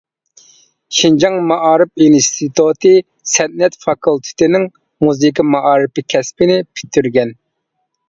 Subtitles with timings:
[0.99, 2.95] شىنجاڭ مائارىپ ئىنستىتۇتى
[3.35, 4.69] سەنئەت فاكۇلتېتىنىڭ
[5.09, 7.41] مۇزىكا مائارىپى كەسپىنى پۈتتۈرگەن.